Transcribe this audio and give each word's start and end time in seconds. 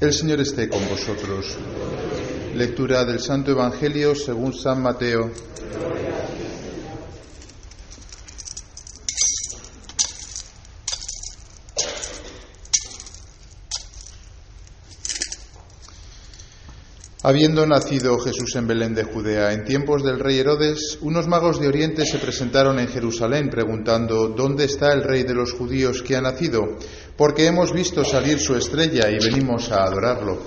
El 0.00 0.12
Señor 0.12 0.38
esté 0.40 0.68
con 0.68 0.88
vosotros. 0.88 1.58
Lectura 2.54 3.04
del 3.04 3.18
Santo 3.18 3.50
Evangelio 3.50 4.14
según 4.14 4.54
San 4.54 4.80
Mateo. 4.80 5.28
Habiendo 17.24 17.66
nacido 17.66 18.20
Jesús 18.20 18.54
en 18.54 18.68
Belén 18.68 18.94
de 18.94 19.02
Judea, 19.02 19.52
en 19.52 19.64
tiempos 19.64 20.04
del 20.04 20.20
rey 20.20 20.38
Herodes, 20.38 20.98
unos 21.02 21.26
magos 21.26 21.60
de 21.60 21.66
Oriente 21.66 22.06
se 22.06 22.18
presentaron 22.18 22.78
en 22.78 22.86
Jerusalén 22.86 23.50
preguntando, 23.50 24.28
¿dónde 24.28 24.64
está 24.64 24.92
el 24.92 25.02
rey 25.02 25.24
de 25.24 25.34
los 25.34 25.52
judíos 25.52 26.02
que 26.02 26.14
ha 26.14 26.20
nacido? 26.20 26.78
Porque 27.18 27.46
hemos 27.46 27.72
visto 27.72 28.04
salir 28.04 28.38
su 28.38 28.54
estrella 28.54 29.10
y 29.10 29.18
venimos 29.18 29.72
a 29.72 29.82
adorarlo. 29.82 30.38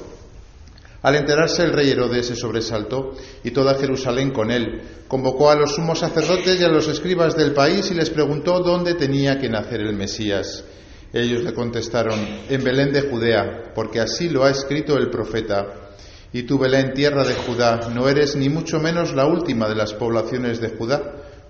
Al 1.02 1.16
enterarse 1.16 1.64
el 1.64 1.74
rey 1.74 1.90
Herodes 1.90 2.28
se 2.28 2.36
sobresaltó 2.38 3.12
y 3.44 3.52
toda 3.52 3.76
Jerusalén 3.76 4.32
con 4.32 4.50
él. 4.52 4.82
Convocó 5.10 5.52
a 5.52 5.56
los 5.56 5.76
sumos 5.76 6.00
sacerdotes 6.00 6.62
y 6.62 6.64
a 6.64 6.70
los 6.70 6.88
escribas 6.88 7.36
del 7.36 7.52
país 7.52 7.92
y 7.92 7.94
les 7.94 8.10
preguntó 8.10 8.62
dónde 8.62 8.94
tenía 8.94 9.38
que 9.38 9.50
nacer 9.50 9.82
el 9.82 9.94
Mesías. 9.94 10.64
Ellos 11.12 11.44
le 11.44 11.54
contestaron, 11.54 12.18
en 12.48 12.64
Belén 12.64 12.94
de 12.94 13.02
Judea, 13.02 13.74
porque 13.76 14.00
así 14.00 14.30
lo 14.30 14.46
ha 14.46 14.52
escrito 14.52 14.96
el 14.96 15.10
profeta. 15.10 15.92
Y 16.32 16.44
tú, 16.44 16.58
Belén, 16.58 16.94
tierra 16.94 17.26
de 17.26 17.34
Judá, 17.34 17.90
no 17.94 18.08
eres 18.08 18.38
ni 18.38 18.48
mucho 18.48 18.80
menos 18.80 19.14
la 19.14 19.26
última 19.26 19.68
de 19.68 19.76
las 19.76 19.94
poblaciones 19.94 20.62
de 20.62 20.70
Judá, 20.70 21.02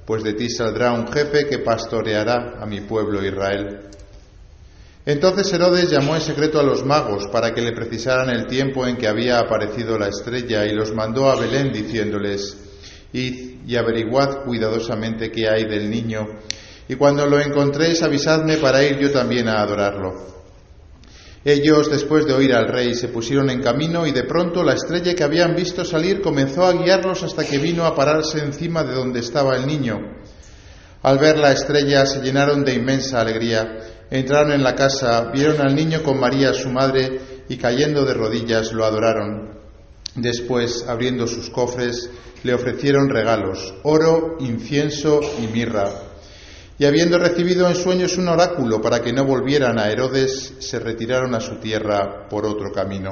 pues 0.04 0.24
de 0.24 0.34
ti 0.34 0.50
saldrá 0.50 0.94
un 0.94 1.08
jefe 1.08 1.46
que 1.46 1.60
pastoreará 1.60 2.56
a 2.60 2.66
mi 2.66 2.82
pueblo 2.82 3.24
Israel. 3.24 3.92
Entonces 5.06 5.52
Herodes 5.52 5.90
llamó 5.90 6.16
en 6.16 6.22
secreto 6.22 6.60
a 6.60 6.64
los 6.64 6.86
magos 6.86 7.28
para 7.28 7.54
que 7.54 7.62
le 7.62 7.72
precisaran 7.72 8.30
el 8.30 8.46
tiempo 8.46 8.86
en 8.86 8.98
que 8.98 9.08
había 9.08 9.40
aparecido 9.40 9.98
la 9.98 10.08
estrella 10.08 10.66
y 10.66 10.74
los 10.74 10.94
mandó 10.94 11.30
a 11.30 11.40
Belén 11.40 11.72
diciéndoles, 11.72 12.58
Id 13.14 13.62
y 13.66 13.76
averiguad 13.76 14.44
cuidadosamente 14.44 15.32
qué 15.32 15.50
hay 15.50 15.66
del 15.66 15.90
niño, 15.90 16.28
y 16.88 16.96
cuando 16.96 17.26
lo 17.26 17.40
encontréis 17.40 18.02
avisadme 18.04 18.58
para 18.58 18.84
ir 18.84 19.00
yo 19.00 19.12
también 19.12 19.48
a 19.48 19.62
adorarlo. 19.62 20.32
Ellos, 21.44 21.90
después 21.90 22.28
de 22.28 22.34
oír 22.34 22.54
al 22.54 22.68
rey, 22.68 22.94
se 22.94 23.08
pusieron 23.08 23.50
en 23.50 23.64
camino 23.64 24.06
y 24.06 24.12
de 24.12 24.26
pronto 24.26 24.64
la 24.64 24.74
estrella 24.74 25.16
que 25.16 25.24
habían 25.24 25.56
visto 25.56 25.84
salir 25.84 26.22
comenzó 26.22 26.66
a 26.66 26.74
guiarlos 26.74 27.24
hasta 27.24 27.44
que 27.44 27.58
vino 27.58 27.86
a 27.86 27.96
pararse 27.96 28.38
encima 28.40 28.84
de 28.84 28.94
donde 28.94 29.22
estaba 29.22 29.56
el 29.56 29.66
niño. 29.66 29.98
Al 31.02 31.18
ver 31.18 31.40
la 31.40 31.52
estrella 31.52 32.06
se 32.06 32.22
llenaron 32.22 32.64
de 32.64 32.76
inmensa 32.76 33.20
alegría. 33.20 33.80
Entraron 34.12 34.52
en 34.52 34.62
la 34.62 34.76
casa, 34.76 35.32
vieron 35.32 35.62
al 35.62 35.74
niño 35.74 36.04
con 36.04 36.20
María 36.20 36.54
su 36.54 36.70
madre 36.70 37.46
y 37.48 37.56
cayendo 37.56 38.04
de 38.04 38.14
rodillas 38.14 38.74
lo 38.74 38.84
adoraron. 38.84 39.58
Después, 40.16 40.86
abriendo 40.86 41.28
sus 41.28 41.50
cofres, 41.50 42.10
le 42.44 42.54
ofrecieron 42.54 43.10
regalos, 43.10 43.74
oro, 43.84 44.36
incienso 44.42 45.22
y 45.42 45.48
mirra. 45.48 45.90
Y 46.78 46.84
habiendo 46.84 47.20
recibido 47.20 47.70
en 47.70 47.76
sueños 47.76 48.18
un 48.18 48.28
oráculo 48.28 48.82
para 48.82 49.02
que 49.02 49.14
no 49.14 49.24
volvieran 49.24 49.80
a 49.80 49.90
Herodes, 49.90 50.56
se 50.60 50.80
retiraron 50.80 51.34
a 51.34 51.40
su 51.40 51.56
tierra 51.56 52.28
por 52.28 52.46
otro 52.46 52.70
camino. 52.74 53.12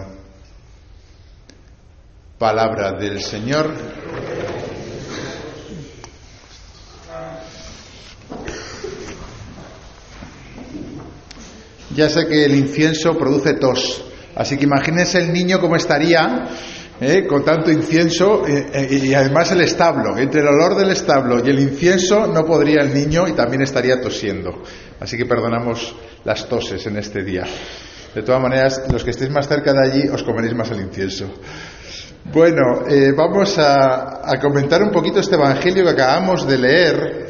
Palabra 2.38 2.92
del 2.92 3.22
Señor. 3.22 3.72
Ya 11.96 12.10
sé 12.10 12.28
que 12.28 12.46
el 12.46 12.56
incienso 12.56 13.18
produce 13.18 13.54
tos, 13.56 14.04
así 14.36 14.58
que 14.58 14.66
imagínense 14.66 15.18
el 15.18 15.34
niño 15.34 15.60
cómo 15.60 15.76
estaría 15.76 16.48
¿eh? 17.02 17.26
con 17.28 17.44
tanto 17.44 17.72
incienso 17.72 18.46
eh, 18.46 18.68
eh, 18.74 19.00
y 19.04 19.14
además 19.14 19.52
el 19.52 19.62
establo. 19.62 20.18
Entre 20.18 20.42
el 20.42 20.48
olor 20.48 20.76
del 20.76 20.92
establo 20.92 21.40
y 21.46 21.50
el 21.50 21.60
incienso 21.60 22.28
no 22.28 22.46
podría 22.46 22.82
el 22.82 22.94
niño 22.94 23.28
y 23.28 23.34
también 23.34 23.62
estaría 23.62 24.02
tosiendo. 24.02 24.64
Así 25.00 25.18
que 25.18 25.26
perdonamos 25.26 25.96
las 26.26 26.48
toses 26.48 26.86
en 26.88 26.98
este 26.98 27.24
día. 27.24 27.46
De 28.14 28.24
todas 28.24 28.42
maneras, 28.42 28.84
los 28.92 29.04
que 29.04 29.12
estéis 29.12 29.30
más 29.30 29.48
cerca 29.48 29.72
de 29.72 29.88
allí 29.88 30.08
os 30.10 30.24
comeréis 30.24 30.56
más 30.56 30.72
el 30.72 30.82
incienso. 30.82 31.32
Bueno, 32.34 32.84
vamos 33.16 33.58
a, 33.58 34.22
a 34.24 34.40
comentar 34.40 34.84
un 34.84 34.92
poquito 34.92 35.20
este 35.20 35.36
Evangelio 35.36 35.84
que 35.84 35.90
acabamos 35.92 36.46
de 36.46 36.58
leer 36.58 37.29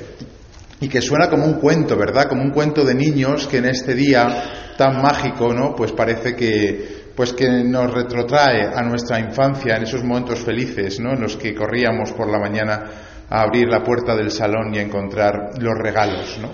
y 0.81 0.87
que 0.87 1.01
suena 1.01 1.29
como 1.29 1.45
un 1.45 1.55
cuento, 1.55 1.97
¿verdad? 1.97 2.27
Como 2.27 2.43
un 2.43 2.51
cuento 2.51 2.85
de 2.85 2.95
niños 2.95 3.47
que 3.47 3.57
en 3.57 3.65
este 3.65 3.93
día 3.93 4.73
tan 4.77 5.01
mágico, 5.01 5.53
¿no? 5.53 5.75
Pues 5.75 5.91
parece 5.91 6.35
que 6.35 6.99
pues 7.15 7.33
que 7.33 7.49
nos 7.65 7.93
retrotrae 7.93 8.69
a 8.73 8.81
nuestra 8.81 9.19
infancia, 9.19 9.75
en 9.75 9.83
esos 9.83 10.05
momentos 10.05 10.39
felices, 10.39 11.01
¿no? 11.01 11.11
En 11.11 11.19
los 11.19 11.35
que 11.35 11.53
corríamos 11.53 12.13
por 12.13 12.31
la 12.31 12.39
mañana 12.39 12.85
a 13.29 13.41
abrir 13.41 13.67
la 13.67 13.83
puerta 13.83 14.15
del 14.15 14.31
salón 14.31 14.73
y 14.73 14.77
a 14.77 14.83
encontrar 14.83 15.51
los 15.59 15.77
regalos, 15.77 16.37
¿no? 16.41 16.49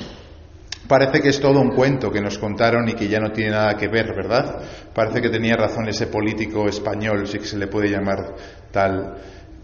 Parece 0.88 1.22
que 1.22 1.30
es 1.30 1.40
todo 1.40 1.62
un 1.62 1.70
cuento 1.70 2.12
que 2.12 2.20
nos 2.20 2.40
contaron 2.40 2.90
y 2.90 2.94
que 2.94 3.08
ya 3.08 3.20
no 3.20 3.32
tiene 3.32 3.52
nada 3.52 3.76
que 3.76 3.88
ver, 3.88 4.16
¿verdad? 4.16 4.60
Parece 4.94 5.22
que 5.22 5.30
tenía 5.30 5.56
razón 5.56 5.88
ese 5.88 6.08
político 6.08 6.68
español, 6.68 7.28
si 7.28 7.38
que 7.38 7.46
se 7.46 7.58
le 7.58 7.68
puede 7.68 7.90
llamar 7.90 8.36
tal, 8.72 9.16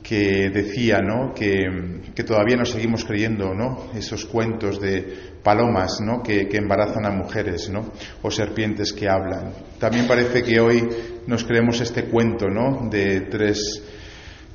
que 0.04 0.50
decía 0.50 1.00
¿no? 1.00 1.34
que, 1.34 2.22
todavía 2.26 2.58
no 2.58 2.66
seguimos 2.66 3.06
creyendo 3.06 3.54
¿no? 3.54 3.92
esos 3.96 4.26
cuentos 4.26 4.80
de 4.80 5.32
palomas 5.44 6.00
¿no? 6.02 6.22
que, 6.22 6.48
embarazan 6.52 7.06
a 7.06 7.12
mujeres 7.12 7.70
¿no? 7.70 7.92
o 8.22 8.32
serpientes 8.32 8.94
que 8.94 9.10
hablan. 9.10 9.54
También 9.80 10.08
parece 10.08 10.44
que 10.44 10.60
hoy 10.60 10.88
nos 11.28 11.44
creemos 11.44 11.82
este 11.82 12.06
cuento 12.06 12.48
¿no? 12.48 12.90
de 12.90 13.22
tres 13.22 13.82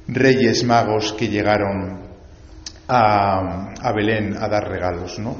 reyes 0.08 0.64
magos 0.64 1.12
que 1.12 1.28
llegaron 1.28 2.06
a, 2.88 3.72
a 3.80 3.92
Belén 3.92 4.36
a 4.36 4.48
dar 4.48 4.68
regalos. 4.68 5.18
¿no? 5.18 5.36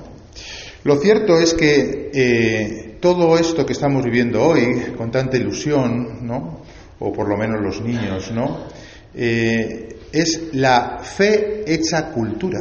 Lo 0.85 0.97
cierto 0.97 1.39
es 1.39 1.55
que 1.55 2.11
eh, 2.15 2.97
todo 3.01 3.37
esto 3.37 3.67
que 3.67 3.73
estamos 3.73 4.05
viviendo 4.05 4.43
hoy 4.43 4.93
con 4.97 5.11
tanta 5.11 5.37
ilusión, 5.37 6.27
¿no? 6.27 6.63
o 6.99 7.13
por 7.13 7.29
lo 7.29 7.37
menos 7.37 7.61
los 7.61 7.81
niños, 7.83 8.31
¿no? 8.31 8.67
Eh, 9.15 9.96
es 10.13 10.51
la 10.53 10.99
fe 10.99 11.65
hecha 11.67 12.11
cultura. 12.11 12.61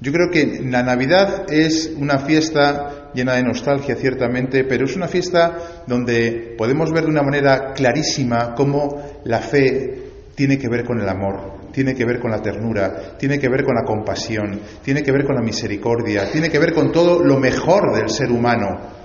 Yo 0.00 0.12
creo 0.12 0.30
que 0.30 0.62
la 0.64 0.82
Navidad 0.82 1.52
es 1.52 1.92
una 1.94 2.20
fiesta 2.20 3.10
llena 3.12 3.34
de 3.34 3.42
nostalgia, 3.42 3.96
ciertamente, 3.96 4.64
pero 4.64 4.86
es 4.86 4.96
una 4.96 5.08
fiesta 5.08 5.84
donde 5.86 6.54
podemos 6.56 6.90
ver 6.90 7.04
de 7.04 7.10
una 7.10 7.22
manera 7.22 7.72
clarísima 7.74 8.54
cómo 8.54 9.20
la 9.24 9.40
fe 9.40 10.10
tiene 10.34 10.56
que 10.56 10.70
ver 10.70 10.86
con 10.86 11.00
el 11.00 11.08
amor, 11.08 11.70
tiene 11.70 11.94
que 11.94 12.06
ver 12.06 12.18
con 12.18 12.30
la 12.30 12.40
ternura, 12.40 13.18
tiene 13.18 13.38
que 13.38 13.50
ver 13.50 13.62
con 13.62 13.74
la 13.74 13.84
compasión, 13.84 14.60
tiene 14.82 15.02
que 15.02 15.12
ver 15.12 15.26
con 15.26 15.34
la 15.34 15.42
misericordia, 15.42 16.30
tiene 16.32 16.48
que 16.48 16.58
ver 16.58 16.72
con 16.72 16.90
todo 16.90 17.22
lo 17.22 17.38
mejor 17.38 17.94
del 17.94 18.08
ser 18.08 18.30
humano. 18.30 19.00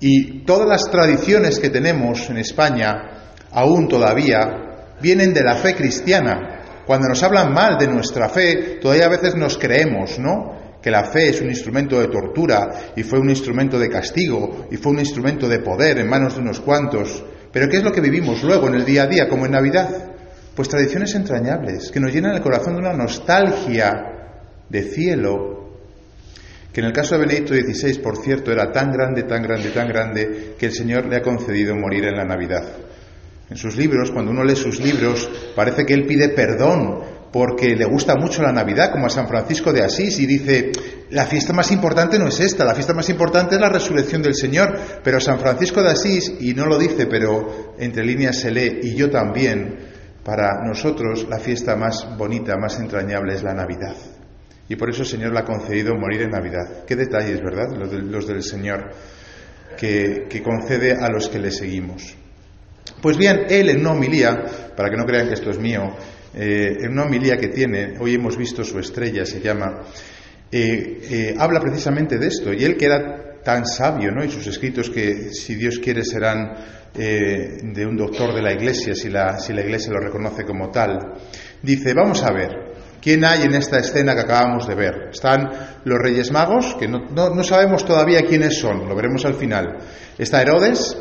Y 0.00 0.40
todas 0.44 0.68
las 0.68 0.90
tradiciones 0.90 1.60
que 1.60 1.70
tenemos 1.70 2.28
en 2.28 2.38
España, 2.38 2.94
aún 3.52 3.86
todavía, 3.86 4.71
vienen 5.02 5.34
de 5.34 5.42
la 5.42 5.56
fe 5.56 5.74
cristiana. 5.74 6.82
Cuando 6.86 7.08
nos 7.08 7.22
hablan 7.22 7.52
mal 7.52 7.76
de 7.76 7.88
nuestra 7.88 8.28
fe, 8.28 8.78
todavía 8.80 9.06
a 9.06 9.10
veces 9.10 9.34
nos 9.34 9.58
creemos, 9.58 10.18
¿no? 10.18 10.78
Que 10.80 10.90
la 10.90 11.04
fe 11.04 11.28
es 11.28 11.40
un 11.40 11.48
instrumento 11.48 12.00
de 12.00 12.08
tortura 12.08 12.92
y 12.96 13.02
fue 13.02 13.20
un 13.20 13.30
instrumento 13.30 13.78
de 13.78 13.88
castigo 13.88 14.66
y 14.70 14.76
fue 14.76 14.92
un 14.92 14.98
instrumento 14.98 15.48
de 15.48 15.60
poder 15.60 15.98
en 15.98 16.08
manos 16.08 16.34
de 16.34 16.40
unos 16.40 16.60
cuantos. 16.60 17.22
Pero 17.52 17.68
¿qué 17.68 17.76
es 17.76 17.84
lo 17.84 17.92
que 17.92 18.00
vivimos 18.00 18.42
luego 18.42 18.68
en 18.68 18.74
el 18.74 18.84
día 18.84 19.02
a 19.02 19.06
día, 19.06 19.28
como 19.28 19.46
en 19.46 19.52
Navidad? 19.52 19.88
Pues 20.56 20.68
tradiciones 20.68 21.14
entrañables, 21.14 21.90
que 21.90 22.00
nos 22.00 22.12
llenan 22.12 22.34
el 22.34 22.42
corazón 22.42 22.74
de 22.74 22.80
una 22.80 22.94
nostalgia 22.94 23.92
de 24.68 24.82
cielo, 24.82 25.62
que 26.72 26.80
en 26.80 26.86
el 26.86 26.92
caso 26.92 27.14
de 27.14 27.26
Benedicto 27.26 27.54
XVI, 27.54 27.98
por 27.98 28.16
cierto, 28.16 28.50
era 28.50 28.72
tan 28.72 28.90
grande, 28.90 29.22
tan 29.24 29.42
grande, 29.42 29.70
tan 29.70 29.88
grande, 29.88 30.54
que 30.58 30.66
el 30.66 30.72
Señor 30.72 31.06
le 31.06 31.16
ha 31.16 31.22
concedido 31.22 31.76
morir 31.76 32.04
en 32.06 32.16
la 32.16 32.24
Navidad. 32.24 32.64
En 33.52 33.58
sus 33.58 33.76
libros, 33.76 34.10
cuando 34.10 34.30
uno 34.30 34.44
lee 34.44 34.56
sus 34.56 34.80
libros, 34.80 35.28
parece 35.54 35.84
que 35.84 35.92
él 35.92 36.06
pide 36.06 36.30
perdón 36.30 37.00
porque 37.30 37.76
le 37.76 37.84
gusta 37.84 38.16
mucho 38.16 38.40
la 38.40 38.50
Navidad, 38.50 38.90
como 38.90 39.04
a 39.04 39.10
San 39.10 39.28
Francisco 39.28 39.74
de 39.74 39.82
Asís, 39.82 40.18
y 40.20 40.24
dice, 40.24 40.72
la 41.10 41.26
fiesta 41.26 41.52
más 41.52 41.70
importante 41.70 42.18
no 42.18 42.28
es 42.28 42.40
esta, 42.40 42.64
la 42.64 42.74
fiesta 42.74 42.94
más 42.94 43.10
importante 43.10 43.56
es 43.56 43.60
la 43.60 43.68
resurrección 43.68 44.22
del 44.22 44.36
Señor, 44.36 44.74
pero 45.04 45.20
San 45.20 45.38
Francisco 45.38 45.82
de 45.82 45.90
Asís, 45.90 46.32
y 46.40 46.54
no 46.54 46.64
lo 46.64 46.78
dice, 46.78 47.04
pero 47.04 47.74
entre 47.78 48.06
líneas 48.06 48.36
se 48.36 48.50
lee, 48.50 48.80
y 48.84 48.94
yo 48.94 49.10
también, 49.10 49.80
para 50.24 50.64
nosotros 50.66 51.26
la 51.28 51.38
fiesta 51.38 51.76
más 51.76 52.08
bonita, 52.16 52.56
más 52.56 52.80
entrañable 52.80 53.34
es 53.34 53.42
la 53.42 53.52
Navidad. 53.52 53.96
Y 54.66 54.76
por 54.76 54.88
eso 54.88 55.02
el 55.02 55.08
Señor 55.08 55.34
le 55.34 55.40
ha 55.40 55.44
concedido 55.44 55.94
morir 55.94 56.22
en 56.22 56.30
Navidad. 56.30 56.86
Qué 56.86 56.96
detalles, 56.96 57.42
¿verdad? 57.42 57.68
Los, 57.76 58.26
del 58.26 58.42
Señor, 58.42 58.92
que 59.76 60.42
concede 60.42 60.92
a 60.92 61.10
los 61.10 61.28
que 61.28 61.38
le 61.38 61.50
seguimos. 61.50 62.16
Pues 63.02 63.16
bien, 63.16 63.46
él 63.50 63.68
en 63.68 63.80
una 63.80 63.94
homilía, 63.94 64.44
para 64.76 64.88
que 64.88 64.96
no 64.96 65.04
crean 65.04 65.26
que 65.26 65.34
esto 65.34 65.50
es 65.50 65.58
mío, 65.58 65.92
eh, 66.34 66.76
en 66.82 66.92
una 66.92 67.02
homilía 67.02 67.36
que 67.36 67.48
tiene, 67.48 67.94
hoy 67.98 68.14
hemos 68.14 68.36
visto 68.36 68.62
su 68.62 68.78
estrella, 68.78 69.26
se 69.26 69.40
llama, 69.40 69.80
eh, 70.52 71.00
eh, 71.10 71.34
habla 71.36 71.58
precisamente 71.58 72.16
de 72.16 72.28
esto. 72.28 72.52
Y 72.52 72.62
él 72.62 72.76
que 72.76 72.86
era 72.86 73.40
tan 73.42 73.66
sabio, 73.66 74.12
¿no? 74.12 74.24
Y 74.24 74.30
sus 74.30 74.46
escritos 74.46 74.88
que, 74.88 75.32
si 75.32 75.56
Dios 75.56 75.80
quiere, 75.80 76.04
serán 76.04 76.80
de 76.94 77.86
un 77.86 77.96
doctor 77.96 78.34
de 78.34 78.42
la 78.42 78.52
Iglesia, 78.52 78.94
si 78.94 79.08
la, 79.08 79.38
si 79.40 79.54
la 79.54 79.62
Iglesia 79.62 79.94
lo 79.94 79.98
reconoce 79.98 80.44
como 80.44 80.70
tal. 80.70 80.98
Dice, 81.62 81.94
vamos 81.94 82.22
a 82.22 82.30
ver, 82.30 82.50
¿quién 83.00 83.24
hay 83.24 83.42
en 83.44 83.54
esta 83.54 83.78
escena 83.78 84.14
que 84.14 84.20
acabamos 84.20 84.68
de 84.68 84.74
ver? 84.74 85.08
Están 85.10 85.50
los 85.84 85.98
Reyes 85.98 86.30
Magos, 86.30 86.76
que 86.78 86.86
no, 86.86 87.00
no 87.08 87.42
sabemos 87.42 87.84
todavía 87.86 88.20
quiénes 88.28 88.58
son, 88.58 88.86
lo 88.86 88.94
veremos 88.94 89.24
al 89.24 89.34
final. 89.34 89.78
Está 90.18 90.42
Herodes, 90.42 90.98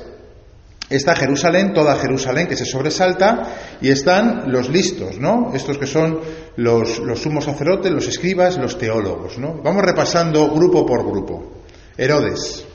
Está 0.92 1.16
Jerusalén, 1.16 1.74
toda 1.74 1.96
Jerusalén 1.96 2.48
que 2.48 2.58
se 2.58 2.66
sobresalta, 2.66 3.78
y 3.82 3.90
están 3.90 4.52
los 4.52 4.70
listos, 4.70 5.18
¿no? 5.20 5.52
Estos 5.56 5.78
que 5.78 5.88
son 5.88 6.20
los, 6.58 7.00
los 7.00 7.22
sumos 7.22 7.46
sacerdotes, 7.46 7.92
los 7.92 8.08
escribas, 8.10 8.58
los 8.58 8.78
teólogos, 8.78 9.38
¿no? 9.38 9.62
Vamos 9.64 9.84
repasando 9.84 10.52
grupo 10.52 10.86
por 10.86 11.06
grupo. 11.06 11.64
Herodes. 11.98 12.66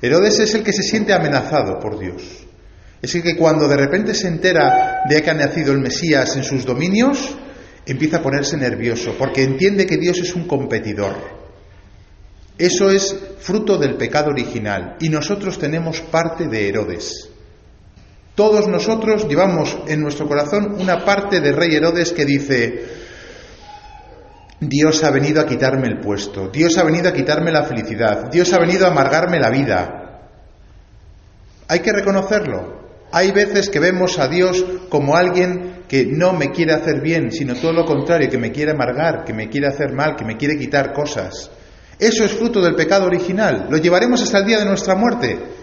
Herodes 0.00 0.38
es 0.40 0.54
el 0.54 0.62
que 0.62 0.72
se 0.72 0.82
siente 0.82 1.12
amenazado 1.12 1.78
por 1.78 1.98
Dios. 1.98 2.22
Es 3.02 3.14
el 3.14 3.22
que 3.22 3.36
cuando 3.36 3.68
de 3.68 3.76
repente 3.76 4.14
se 4.14 4.28
entera 4.28 5.02
de 5.08 5.22
que 5.22 5.30
ha 5.30 5.34
nacido 5.34 5.72
el 5.72 5.80
Mesías 5.80 6.36
en 6.36 6.44
sus 6.44 6.64
dominios, 6.64 7.36
empieza 7.86 8.18
a 8.18 8.22
ponerse 8.22 8.56
nervioso, 8.56 9.14
porque 9.18 9.42
entiende 9.42 9.86
que 9.86 9.96
Dios 9.96 10.18
es 10.18 10.34
un 10.34 10.46
competidor. 10.46 11.14
Eso 12.58 12.90
es 12.90 13.16
fruto 13.38 13.78
del 13.78 13.96
pecado 13.96 14.30
original, 14.30 14.96
y 15.00 15.08
nosotros 15.08 15.58
tenemos 15.58 16.02
parte 16.02 16.46
de 16.46 16.68
Herodes. 16.68 17.29
Todos 18.40 18.68
nosotros 18.68 19.28
llevamos 19.28 19.76
en 19.86 20.00
nuestro 20.00 20.26
corazón 20.26 20.80
una 20.80 21.04
parte 21.04 21.42
de 21.42 21.52
Rey 21.52 21.74
Herodes 21.74 22.10
que 22.10 22.24
dice, 22.24 22.86
Dios 24.58 25.04
ha 25.04 25.10
venido 25.10 25.42
a 25.42 25.46
quitarme 25.46 25.88
el 25.88 26.00
puesto, 26.00 26.48
Dios 26.48 26.78
ha 26.78 26.84
venido 26.84 27.10
a 27.10 27.12
quitarme 27.12 27.52
la 27.52 27.64
felicidad, 27.64 28.30
Dios 28.30 28.50
ha 28.54 28.58
venido 28.58 28.86
a 28.86 28.92
amargarme 28.92 29.38
la 29.38 29.50
vida. 29.50 30.30
Hay 31.68 31.80
que 31.80 31.92
reconocerlo. 31.92 32.80
Hay 33.12 33.30
veces 33.30 33.68
que 33.68 33.78
vemos 33.78 34.18
a 34.18 34.26
Dios 34.26 34.64
como 34.88 35.16
alguien 35.16 35.82
que 35.86 36.06
no 36.06 36.32
me 36.32 36.50
quiere 36.50 36.72
hacer 36.72 37.02
bien, 37.02 37.32
sino 37.32 37.54
todo 37.56 37.74
lo 37.74 37.84
contrario, 37.84 38.30
que 38.30 38.38
me 38.38 38.52
quiere 38.52 38.70
amargar, 38.70 39.24
que 39.26 39.34
me 39.34 39.50
quiere 39.50 39.66
hacer 39.66 39.92
mal, 39.92 40.16
que 40.16 40.24
me 40.24 40.38
quiere 40.38 40.56
quitar 40.56 40.94
cosas. 40.94 41.50
Eso 41.98 42.24
es 42.24 42.32
fruto 42.32 42.62
del 42.62 42.74
pecado 42.74 43.04
original. 43.04 43.66
Lo 43.68 43.76
llevaremos 43.76 44.22
hasta 44.22 44.38
el 44.38 44.46
día 44.46 44.60
de 44.60 44.64
nuestra 44.64 44.94
muerte. 44.94 45.59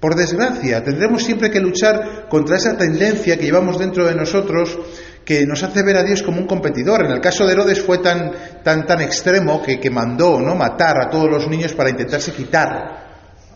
Por 0.00 0.14
desgracia, 0.14 0.84
tendremos 0.84 1.24
siempre 1.24 1.50
que 1.50 1.58
luchar 1.58 2.28
contra 2.28 2.56
esa 2.56 2.76
tendencia 2.76 3.36
que 3.36 3.44
llevamos 3.44 3.78
dentro 3.78 4.06
de 4.06 4.14
nosotros 4.14 4.78
que 5.24 5.44
nos 5.44 5.62
hace 5.62 5.82
ver 5.82 5.96
a 5.96 6.04
Dios 6.04 6.22
como 6.22 6.38
un 6.38 6.46
competidor. 6.46 7.04
En 7.04 7.10
el 7.10 7.20
caso 7.20 7.44
de 7.44 7.52
Herodes 7.52 7.82
fue 7.82 7.98
tan, 7.98 8.32
tan, 8.62 8.86
tan 8.86 9.00
extremo 9.00 9.60
que, 9.62 9.80
que 9.80 9.90
mandó 9.90 10.40
¿no? 10.40 10.54
matar 10.54 10.96
a 11.02 11.10
todos 11.10 11.28
los 11.28 11.48
niños 11.48 11.74
para 11.74 11.90
intentarse 11.90 12.32
quitar 12.32 12.68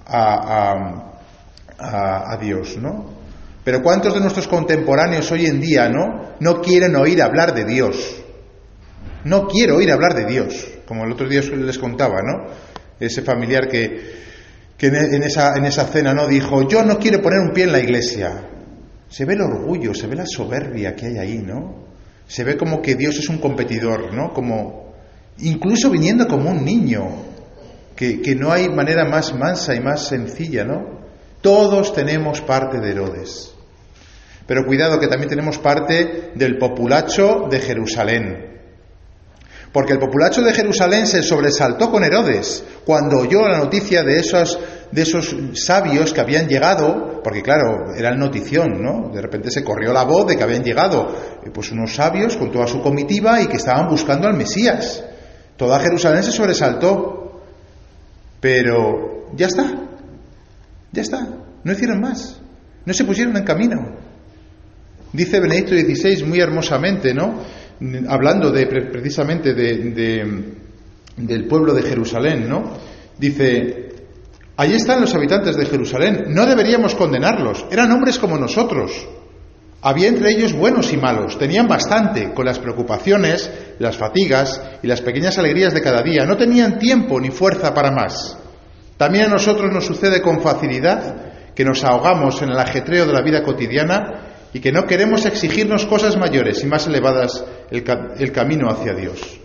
a, 0.04 0.72
a, 1.78 2.32
a, 2.32 2.36
Dios. 2.38 2.76
¿no? 2.76 3.06
Pero 3.64 3.80
¿cuántos 3.80 4.12
de 4.12 4.20
nuestros 4.20 4.48
contemporáneos 4.48 5.30
hoy 5.30 5.46
en 5.46 5.60
día 5.60 5.88
¿no? 5.88 6.34
no 6.40 6.60
quieren 6.60 6.96
oír 6.96 7.22
hablar 7.22 7.54
de 7.54 7.64
Dios? 7.64 8.22
No 9.24 9.46
quiero 9.46 9.76
oír 9.76 9.92
hablar 9.92 10.14
de 10.14 10.26
Dios, 10.26 10.68
como 10.84 11.04
el 11.04 11.12
otro 11.12 11.28
día 11.28 11.40
les 11.40 11.78
contaba, 11.78 12.16
¿no? 12.22 12.52
Ese 12.98 13.22
familiar 13.22 13.68
que, 13.68 14.22
que 14.82 14.88
en 14.88 15.23
esa, 15.23 15.55
en 15.56 15.64
esa 15.64 15.84
cena 15.84 16.12
no 16.12 16.26
dijo, 16.26 16.67
yo 16.67 16.82
no 16.82 16.99
quiero 16.99 17.23
poner 17.23 17.38
un 17.38 17.52
pie 17.52 17.62
en 17.62 17.70
la 17.70 17.79
iglesia. 17.79 18.49
Se 19.08 19.25
ve 19.25 19.34
el 19.34 19.43
orgullo, 19.43 19.94
se 19.94 20.08
ve 20.08 20.17
la 20.17 20.26
soberbia 20.26 20.96
que 20.96 21.06
hay 21.06 21.19
ahí, 21.19 21.38
¿no? 21.38 21.87
Se 22.26 22.43
ve 22.43 22.56
como 22.56 22.82
que 22.82 22.96
Dios 22.96 23.17
es 23.17 23.29
un 23.29 23.38
competidor, 23.38 24.12
¿no? 24.12 24.32
Como, 24.34 24.93
incluso 25.38 25.88
viniendo 25.88 26.26
como 26.26 26.50
un 26.50 26.64
niño, 26.64 27.11
que, 27.94 28.20
que 28.20 28.34
no 28.34 28.50
hay 28.50 28.70
manera 28.70 29.05
más 29.05 29.32
mansa 29.32 29.73
y 29.76 29.79
más 29.79 30.08
sencilla, 30.08 30.64
¿no? 30.64 30.99
Todos 31.40 31.94
tenemos 31.94 32.40
parte 32.40 32.81
de 32.81 32.90
Herodes. 32.90 33.55
Pero 34.49 34.67
cuidado 34.67 34.99
que 34.99 35.06
también 35.06 35.28
tenemos 35.28 35.58
parte 35.58 36.32
del 36.35 36.58
populacho 36.58 37.46
de 37.49 37.61
Jerusalén, 37.61 38.52
porque 39.73 39.94
el 39.94 39.99
populacho 39.99 40.43
de 40.43 40.52
Jerusalén 40.52 41.06
se 41.06 41.23
sobresaltó 41.23 41.90
con 41.90 42.05
Herodes 42.05 42.62
cuando 42.85 43.20
oyó 43.20 43.49
la 43.49 43.58
noticia 43.58 44.02
de 44.02 44.19
esos, 44.19 44.58
de 44.92 45.02
esos 45.02 45.34
sabios 45.54 46.12
que 46.12 46.20
habían 46.20 46.46
llegado, 46.46 47.20
porque 47.24 47.42
claro, 47.42 47.94
era 47.96 48.10
el 48.10 48.18
notición, 48.18 48.82
¿no? 48.82 49.10
De 49.12 49.22
repente 49.22 49.50
se 49.50 49.64
corrió 49.64 49.92
la 49.92 50.04
voz 50.04 50.26
de 50.26 50.36
que 50.36 50.42
habían 50.42 50.62
llegado 50.62 51.08
eh, 51.44 51.50
pues 51.52 51.72
unos 51.72 51.94
sabios 51.94 52.36
con 52.36 52.52
toda 52.52 52.66
su 52.66 52.82
comitiva 52.82 53.40
y 53.40 53.46
que 53.46 53.56
estaban 53.56 53.88
buscando 53.88 54.28
al 54.28 54.36
Mesías. 54.36 55.02
Toda 55.56 55.80
Jerusalén 55.80 56.22
se 56.22 56.30
sobresaltó. 56.30 57.40
Pero 58.40 59.28
ya 59.34 59.46
está, 59.46 59.64
ya 60.90 61.02
está, 61.02 61.28
no 61.62 61.72
hicieron 61.72 62.00
más, 62.00 62.40
no 62.84 62.92
se 62.92 63.04
pusieron 63.04 63.36
en 63.36 63.44
camino. 63.44 63.96
Dice 65.12 65.38
Benedicto 65.38 65.74
XVI 65.74 66.24
muy 66.24 66.40
hermosamente, 66.40 67.14
¿no? 67.14 67.40
hablando 68.08 68.50
de, 68.50 68.66
precisamente 68.66 69.54
del 69.54 71.46
pueblo 71.48 71.72
de 71.72 71.82
Jerusalén, 71.82 72.48
¿no? 72.48 72.78
Dice, 73.18 73.91
allí 74.56 74.75
están 74.75 75.00
los 75.00 75.14
habitantes 75.14 75.56
de 75.56 75.66
Jerusalén, 75.66 76.25
no 76.28 76.46
deberíamos 76.46 76.94
condenarlos, 76.94 77.66
eran 77.70 77.90
hombres 77.93 78.19
como 78.19 78.38
nosotros. 78.38 79.08
Había 79.84 80.08
entre 80.08 80.31
ellos 80.31 80.52
buenos 80.52 80.93
y 80.93 80.96
malos, 80.96 81.38
tenían 81.38 81.66
bastante 81.66 82.32
con 82.32 82.46
las 82.46 82.60
preocupaciones, 82.60 83.50
las 83.81 83.96
fatigas 83.96 84.62
y 84.82 84.87
las 84.87 85.00
pequeñas 85.00 85.38
alegrías 85.38 85.75
de 85.75 85.82
cada 85.82 86.02
día, 86.02 86.25
no 86.25 86.37
tenían 86.37 86.78
tiempo 86.78 87.20
ni 87.20 87.31
fuerza 87.31 87.75
para 87.75 87.90
más. 87.90 88.38
También 88.96 89.25
a 89.25 89.32
nosotros 89.32 89.72
nos 89.72 89.84
sucede 89.84 90.22
con 90.22 90.40
facilidad 90.40 91.32
que 91.54 91.64
nos 91.64 91.82
ahogamos 91.82 92.40
en 92.43 92.50
el 92.50 92.58
ajetreo 92.58 93.06
de 93.06 93.12
la 93.12 93.22
vida 93.22 93.43
cotidiana 93.43 94.32
y 94.52 94.60
que 94.60 94.72
no 94.72 94.87
queremos 94.87 95.26
exigirnos 95.26 95.87
cosas 95.87 96.16
mayores 96.16 96.62
y 96.62 96.66
más 96.66 96.87
elevadas 96.87 97.44
el, 97.70 97.84
el, 98.19 98.32
camino 98.32 98.69
hacia 98.69 98.94
Dios. 98.94 99.41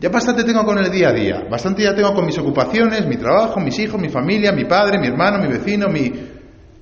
Ya 0.00 0.10
bastante 0.10 0.44
tengo 0.44 0.64
con 0.64 0.78
el 0.78 0.90
día 0.90 1.08
a 1.08 1.12
día, 1.12 1.46
bastante 1.50 1.82
ya 1.82 1.94
tengo 1.94 2.14
con 2.14 2.24
mis 2.24 2.38
ocupaciones, 2.38 3.04
mi 3.06 3.16
trabajo, 3.16 3.58
mis 3.58 3.76
hijos, 3.80 4.00
mi 4.00 4.08
familia, 4.08 4.52
mi 4.52 4.64
padre, 4.64 4.98
mi 4.98 5.08
hermano, 5.08 5.38
mi 5.38 5.48
vecino, 5.48 5.88
mi... 5.88 6.12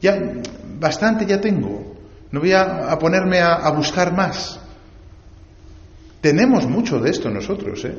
Ya, 0.00 0.18
bastante 0.78 1.24
ya 1.24 1.40
tengo. 1.40 1.96
No 2.30 2.40
voy 2.40 2.52
a, 2.52 2.94
ponerme 2.98 3.40
a, 3.40 3.70
buscar 3.70 4.12
más. 4.12 4.60
Tenemos 6.20 6.66
mucho 6.66 6.98
de 7.00 7.10
esto 7.10 7.30
nosotros, 7.30 7.84
¿eh? 7.86 7.94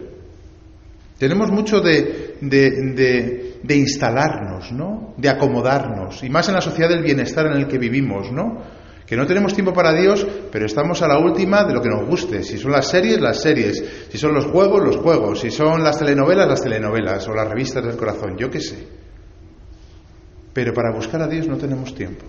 Tenemos 1.17 1.49
mucho 1.49 1.79
de, 1.79 2.37
de, 2.41 3.57
de 3.63 3.75
instalarnos, 3.75 4.71
¿no? 4.71 5.15
De 5.17 5.29
acomodarnos, 5.29 6.23
y 6.23 6.29
más 6.29 6.47
en 6.47 6.55
la 6.55 6.61
sociedad 6.61 6.89
del 6.89 7.01
bienestar 7.01 7.47
en 7.47 7.53
el 7.53 7.67
que 7.67 7.79
vivimos, 7.79 8.31
¿no? 8.31 8.61
Que 9.07 9.15
no 9.15 9.25
tenemos 9.25 9.53
tiempo 9.53 9.73
para 9.73 9.93
Dios, 9.93 10.27
pero 10.51 10.65
estamos 10.65 11.01
a 11.01 11.07
la 11.07 11.17
última 11.17 11.63
de 11.63 11.73
lo 11.73 11.81
que 11.81 11.87
nos 11.87 12.05
guste. 12.05 12.43
Si 12.43 12.57
son 12.57 12.73
las 12.73 12.89
series, 12.89 13.21
las 13.21 13.41
series. 13.41 13.81
Si 14.09 14.17
son 14.17 14.33
los 14.33 14.47
juegos, 14.47 14.83
los 14.83 14.97
juegos. 14.97 15.39
Si 15.39 15.49
son 15.49 15.81
las 15.81 15.97
telenovelas, 15.97 16.45
las 16.45 16.61
telenovelas. 16.61 17.25
O 17.29 17.33
las 17.33 17.47
revistas 17.47 17.85
del 17.85 17.95
corazón. 17.95 18.37
Yo 18.37 18.49
qué 18.49 18.59
sé. 18.59 18.85
Pero 20.51 20.73
para 20.73 20.93
buscar 20.93 21.21
a 21.21 21.27
Dios 21.27 21.47
no 21.47 21.55
tenemos 21.55 21.95
tiempo. 21.95 22.25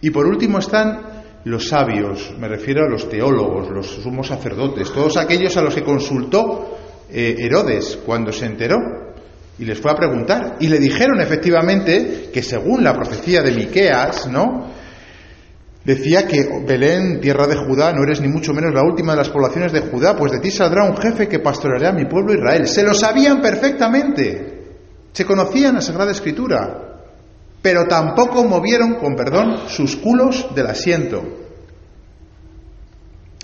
Y 0.00 0.10
por 0.10 0.26
último 0.26 0.60
están 0.60 1.24
los 1.44 1.68
sabios, 1.68 2.34
me 2.38 2.48
refiero 2.48 2.84
a 2.84 2.88
los 2.88 3.08
teólogos, 3.08 3.70
los 3.70 3.86
sumos 3.86 4.28
sacerdotes, 4.28 4.92
todos 4.92 5.16
aquellos 5.16 5.56
a 5.56 5.62
los 5.62 5.74
que 5.74 5.82
consultó 5.82 6.78
eh, 7.10 7.34
Herodes 7.38 7.98
cuando 8.04 8.32
se 8.32 8.46
enteró 8.46 8.76
y 9.60 9.66
les 9.66 9.78
fue 9.78 9.92
a 9.92 9.94
preguntar. 9.94 10.56
Y 10.58 10.68
le 10.68 10.78
dijeron 10.78 11.20
efectivamente 11.20 12.30
que 12.32 12.42
según 12.42 12.82
la 12.82 12.94
profecía 12.94 13.42
de 13.42 13.52
Miqueas, 13.52 14.26
¿no? 14.26 14.70
Decía 15.84 16.26
que 16.26 16.48
Belén, 16.66 17.20
tierra 17.20 17.46
de 17.46 17.56
Judá, 17.56 17.92
no 17.92 18.02
eres 18.02 18.22
ni 18.22 18.28
mucho 18.28 18.54
menos 18.54 18.72
la 18.72 18.82
última 18.82 19.12
de 19.12 19.18
las 19.18 19.28
poblaciones 19.28 19.72
de 19.72 19.80
Judá, 19.80 20.16
pues 20.16 20.32
de 20.32 20.40
ti 20.40 20.50
saldrá 20.50 20.84
un 20.84 20.96
jefe 20.96 21.28
que 21.28 21.40
pastoreará 21.40 21.90
a 21.90 21.92
mi 21.92 22.06
pueblo 22.06 22.32
Israel. 22.32 22.66
Se 22.66 22.82
lo 22.82 22.94
sabían 22.94 23.42
perfectamente. 23.42 24.78
Se 25.12 25.26
conocían 25.26 25.74
la 25.74 25.82
Sagrada 25.82 26.12
Escritura. 26.12 27.02
Pero 27.60 27.84
tampoco 27.86 28.44
movieron, 28.44 28.94
con 28.94 29.14
perdón, 29.14 29.68
sus 29.68 29.94
culos 29.96 30.54
del 30.54 30.68
asiento. 30.68 31.22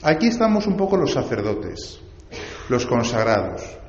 Aquí 0.02 0.28
estamos 0.28 0.66
un 0.66 0.78
poco 0.78 0.96
los 0.96 1.12
sacerdotes, 1.12 2.00
los 2.70 2.86
consagrados 2.86 3.80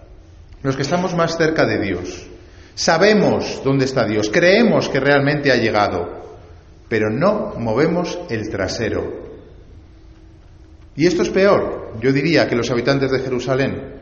los 0.68 0.76
que 0.76 0.82
estamos 0.82 1.16
más 1.16 1.38
cerca 1.38 1.66
de 1.66 1.80
Dios. 1.80 2.28
Sabemos 2.76 3.62
dónde 3.64 3.86
está 3.86 4.06
Dios, 4.06 4.30
creemos 4.30 4.90
que 4.90 5.00
realmente 5.00 5.50
ha 5.50 5.56
llegado, 5.56 6.38
pero 6.90 7.10
no 7.10 7.54
movemos 7.58 8.20
el 8.30 8.50
trasero. 8.50 9.28
Y 10.94 11.08
esto 11.08 11.22
es 11.22 11.30
peor, 11.30 11.94
yo 12.02 12.12
diría, 12.12 12.50
que 12.50 12.58
los 12.58 12.70
habitantes 12.70 13.10
de 13.12 13.20
Jerusalén, 13.20 13.94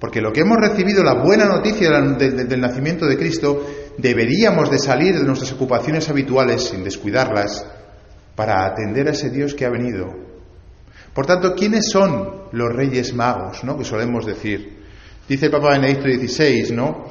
porque 0.00 0.22
lo 0.22 0.32
que 0.32 0.40
hemos 0.40 0.56
recibido, 0.56 1.04
la 1.04 1.22
buena 1.22 1.44
noticia 1.44 1.90
del, 1.90 2.58
nacimiento 2.58 3.04
de 3.04 3.18
Cristo, 3.18 3.66
deberíamos 3.98 4.70
de 4.70 4.78
salir 4.78 5.14
de 5.14 5.26
nuestras 5.26 5.52
ocupaciones 5.52 6.08
habituales 6.08 6.62
sin 6.62 6.84
descuidarlas 6.84 7.66
para 8.34 8.64
atender 8.64 9.08
a 9.08 9.10
ese 9.10 9.28
Dios 9.28 9.52
que 9.52 9.66
ha 9.66 9.70
venido. 9.70 10.06
Por 11.12 11.26
tanto, 11.26 11.54
¿quiénes 11.54 11.90
son 11.90 12.44
los 12.52 12.72
reyes 12.72 13.12
magos, 13.12 13.62
¿no? 13.62 13.76
que 13.76 13.84
solemos 13.84 14.24
decir? 14.24 14.77
Dice 15.28 15.46
el 15.46 15.52
Papa 15.52 15.78
Benedicto 15.78 16.08
XVI, 16.08 16.72
¿no? 16.72 17.04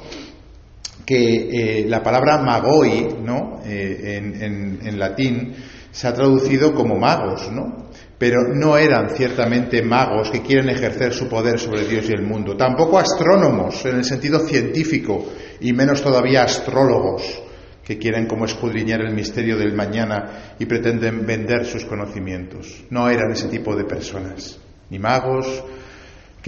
que 1.08 1.80
eh, 1.80 1.86
la 1.88 2.02
palabra 2.02 2.36
magoi, 2.36 3.16
¿no? 3.24 3.62
Eh, 3.64 4.18
en, 4.18 4.78
en, 4.84 4.98
latín, 4.98 5.54
se 5.90 6.06
ha 6.06 6.12
traducido 6.12 6.74
como 6.74 6.96
magos, 6.96 7.50
¿no? 7.50 7.88
Pero 8.18 8.42
no 8.52 8.76
eran 8.76 9.08
ciertamente 9.16 9.80
magos 9.80 10.30
que 10.30 10.42
quieren 10.42 10.68
ejercer 10.68 11.14
su 11.14 11.26
poder 11.26 11.58
sobre 11.58 11.86
Dios 11.86 12.10
y 12.10 12.12
el 12.12 12.26
mundo. 12.26 12.58
Tampoco 12.58 12.98
astrónomos 12.98 13.86
en 13.86 13.96
el 13.96 14.04
sentido 14.04 14.40
científico 14.40 15.24
y 15.60 15.72
menos 15.72 16.02
todavía 16.02 16.42
astrólogos 16.42 17.42
que 17.82 17.96
quieren 17.96 18.26
como 18.26 18.44
escudriñar 18.44 19.00
el 19.00 19.14
misterio 19.14 19.56
del 19.56 19.72
mañana 19.72 20.56
y 20.58 20.66
pretenden 20.66 21.24
vender 21.24 21.64
sus 21.64 21.86
conocimientos. 21.86 22.84
No 22.90 23.08
eran 23.08 23.32
ese 23.32 23.48
tipo 23.48 23.74
de 23.74 23.84
personas, 23.84 24.58
ni 24.90 24.98
magos 24.98 25.64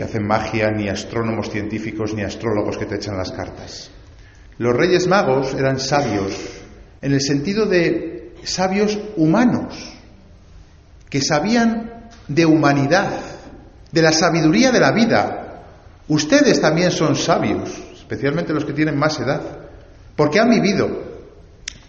que 0.01 0.05
hacen 0.05 0.27
magia, 0.27 0.71
ni 0.71 0.89
astrónomos 0.89 1.51
científicos, 1.51 2.15
ni 2.15 2.23
astrólogos 2.23 2.79
que 2.79 2.87
te 2.87 2.95
echan 2.95 3.19
las 3.19 3.33
cartas. 3.33 3.91
Los 4.57 4.75
reyes 4.75 5.07
magos 5.07 5.53
eran 5.53 5.79
sabios, 5.79 6.33
en 7.03 7.13
el 7.13 7.21
sentido 7.21 7.67
de 7.67 8.33
sabios 8.43 8.99
humanos, 9.17 9.75
que 11.11 11.21
sabían 11.21 12.09
de 12.29 12.47
humanidad, 12.47 13.11
de 13.93 14.01
la 14.01 14.11
sabiduría 14.11 14.73
de 14.73 14.81
la 14.81 14.91
vida. 14.93 15.65
Ustedes 16.09 16.63
también 16.63 16.93
son 16.93 17.15
sabios, 17.15 17.69
especialmente 17.93 18.55
los 18.55 18.65
que 18.65 18.73
tienen 18.73 18.99
más 18.99 19.21
edad, 19.21 19.43
porque 20.17 20.41
han 20.41 20.49
vivido 20.49 20.89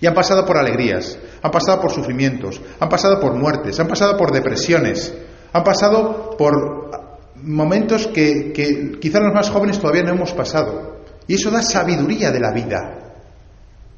y 0.01 0.05
han 0.05 0.13
pasado 0.13 0.45
por 0.45 0.57
alegrías, 0.57 1.17
han 1.41 1.51
pasado 1.51 1.79
por 1.79 1.91
sufrimientos, 1.91 2.59
han 2.77 2.89
pasado 2.89 3.21
por 3.21 3.35
muertes, 3.35 3.79
han 3.79 3.87
pasado 3.87 4.17
por 4.17 4.33
depresiones, 4.33 5.13
han 5.53 5.63
pasado 5.63 6.35
por 6.37 7.00
momentos 7.43 8.07
que, 8.07 8.51
que 8.53 8.99
quizás 8.99 9.21
los 9.21 9.33
más 9.33 9.49
jóvenes 9.49 9.79
todavía 9.79 10.03
no 10.03 10.11
hemos 10.11 10.33
pasado. 10.33 11.03
Y 11.27 11.35
eso 11.35 11.51
da 11.51 11.61
sabiduría 11.61 12.31
de 12.31 12.39
la 12.39 12.51
vida. 12.51 13.13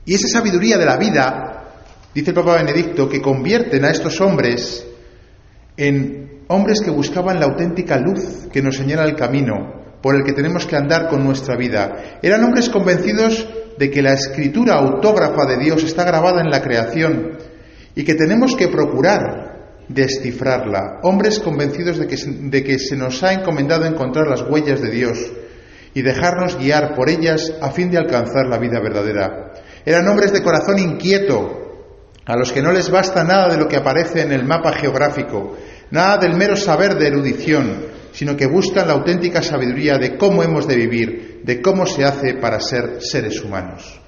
Y 0.05 0.13
esa 0.13 0.27
sabiduría 0.27 0.77
de 0.77 0.85
la 0.85 0.97
vida, 0.97 1.63
dice 2.13 2.31
el 2.31 2.35
Papa 2.35 2.55
Benedicto, 2.55 3.07
que 3.07 3.21
convierten 3.21 3.85
a 3.85 3.91
estos 3.91 4.19
hombres 4.21 4.85
en 5.77 6.43
hombres 6.47 6.81
que 6.81 6.91
buscaban 6.91 7.39
la 7.39 7.45
auténtica 7.45 7.97
luz 7.97 8.47
que 8.51 8.61
nos 8.61 8.75
señala 8.75 9.05
el 9.05 9.15
camino 9.15 9.81
por 10.01 10.15
el 10.15 10.23
que 10.23 10.33
tenemos 10.33 10.65
que 10.65 10.75
andar 10.75 11.07
con 11.07 11.23
nuestra 11.23 11.55
vida. 11.55 12.19
Eran 12.21 12.43
hombres 12.43 12.69
convencidos 12.69 13.47
de 13.77 13.89
que 13.89 14.01
la 14.01 14.13
escritura 14.13 14.75
autógrafa 14.75 15.45
de 15.45 15.57
Dios 15.57 15.83
está 15.83 16.03
grabada 16.03 16.41
en 16.41 16.49
la 16.49 16.61
creación 16.61 17.37
y 17.95 18.03
que 18.03 18.15
tenemos 18.15 18.55
que 18.55 18.67
procurar 18.67 19.52
descifrarla. 19.87 20.99
Hombres 21.03 21.39
convencidos 21.39 21.97
de 21.97 22.07
que, 22.07 22.17
de 22.17 22.63
que 22.63 22.79
se 22.79 22.95
nos 22.95 23.23
ha 23.23 23.33
encomendado 23.33 23.85
encontrar 23.85 24.27
las 24.27 24.41
huellas 24.41 24.81
de 24.81 24.89
Dios 24.89 25.19
y 25.93 26.01
dejarnos 26.01 26.57
guiar 26.57 26.95
por 26.95 27.09
ellas 27.09 27.53
a 27.61 27.71
fin 27.71 27.91
de 27.91 27.97
alcanzar 27.97 28.47
la 28.47 28.57
vida 28.57 28.79
verdadera. 28.79 29.53
Eran 29.85 30.07
hombres 30.07 30.31
de 30.33 30.41
corazón 30.41 30.79
inquieto, 30.79 31.59
a 32.25 32.37
los 32.37 32.51
que 32.51 32.61
no 32.61 32.71
les 32.71 32.89
basta 32.89 33.23
nada 33.23 33.49
de 33.49 33.57
lo 33.57 33.67
que 33.67 33.75
aparece 33.75 34.21
en 34.21 34.31
el 34.31 34.45
mapa 34.45 34.71
geográfico, 34.73 35.57
nada 35.91 36.17
del 36.17 36.35
mero 36.35 36.55
saber 36.55 36.95
de 36.95 37.07
erudición, 37.07 37.85
sino 38.13 38.37
que 38.37 38.47
buscan 38.47 38.87
la 38.87 38.93
auténtica 38.93 39.41
sabiduría 39.41 39.97
de 39.97 40.17
cómo 40.17 40.41
hemos 40.41 40.67
de 40.67 40.75
vivir, 40.75 41.41
de 41.43 41.61
cómo 41.61 41.85
se 41.85 42.05
hace 42.05 42.35
para 42.35 42.59
ser 42.61 43.01
seres 43.01 43.41
humanos. 43.41 43.99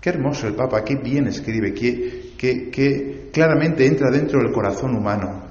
Qué 0.00 0.10
hermoso 0.10 0.48
el 0.48 0.54
Papa, 0.54 0.84
qué 0.84 0.96
bien 0.96 1.28
escribe, 1.28 1.72
qué, 1.72 2.31
qué, 2.42 3.30
claramente 3.32 3.86
entra 3.86 4.10
dentro 4.10 4.40
del 4.40 4.52
corazón 4.52 4.96
humano. 4.96 5.50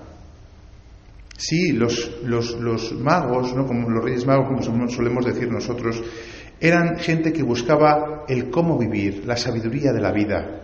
Sí, 1.38 1.71
los, 1.71 2.21
los, 2.24 2.93
magos, 2.93 3.55
¿no? 3.55 3.65
como 3.65 3.89
los 3.89 4.03
reyes 4.03 4.25
magos, 4.25 4.48
como 4.48 4.89
solemos 4.89 5.25
decir 5.25 5.50
nosotros, 5.50 6.03
eran 6.60 6.98
gente 7.00 7.33
que 7.33 7.41
buscaba 7.41 8.25
el 8.27 8.51
cómo 8.51 8.77
vivir, 8.77 9.24
la 9.25 9.36
sabiduría 9.36 9.91
de 9.91 10.01
la 10.01 10.12
vida, 10.12 10.62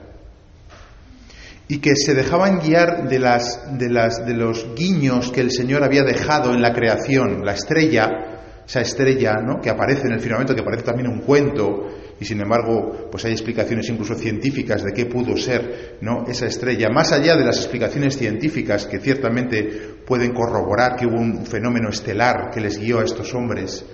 y 1.68 1.80
que 1.80 1.96
se 1.96 2.14
dejaban 2.14 2.60
guiar 2.60 3.10
de, 3.10 3.20
las, 3.20 3.78
de, 3.78 3.90
las, 3.90 4.26
de 4.26 4.36
los 4.36 4.76
guiños 4.76 5.32
que 5.32 5.42
el 5.42 5.52
Señor 5.52 5.84
había 5.84 6.04
dejado 6.04 6.54
en 6.54 6.62
la 6.62 6.74
creación, 6.74 7.44
la 7.44 7.54
estrella, 7.54 8.64
esa 8.68 8.82
estrella 8.82 9.38
¿no? 9.38 9.60
que 9.60 9.70
aparece 9.70 10.08
en 10.08 10.14
el 10.14 10.20
firmamento, 10.20 10.56
que 10.56 10.64
parece 10.64 10.84
también 10.84 11.08
un 11.08 11.22
cuento, 11.22 11.88
y 12.20 12.26
sin 12.26 12.42
embargo, 12.42 13.10
pues 13.12 13.26
hay 13.26 13.32
explicaciones 13.32 13.90
incluso 13.90 14.16
científicas 14.16 14.84
de 14.84 14.94
qué 14.94 15.06
pudo 15.06 15.38
ser 15.38 15.98
¿no? 16.02 16.26
esa 16.28 16.48
estrella, 16.48 16.90
más 16.90 17.12
allá 17.12 17.36
de 17.36 17.46
las 17.46 17.58
explicaciones 17.58 18.18
científicas 18.18 18.86
que 18.88 19.00
ciertamente 19.00 19.98
pueden 20.06 20.34
corroborar 20.34 20.96
que 20.96 21.06
hubo 21.06 21.20
un 21.20 21.46
fenómeno 21.46 21.90
estelar 21.90 22.50
que 22.52 22.62
les 22.62 22.80
guió 22.80 23.00
a 23.00 23.04
estos 23.04 23.34
hombres, 23.36 23.86